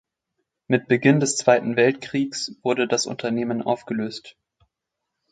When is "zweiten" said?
1.37-1.75